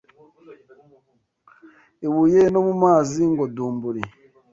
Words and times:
Ibuye 2.05 2.41
no 2.53 2.59
mu 2.67 2.73
mazi 2.83 3.21
ngo:Dumburi!» 3.31 4.03